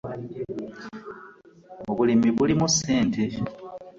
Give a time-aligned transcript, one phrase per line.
[1.91, 3.23] Obulimi bulimu ssente.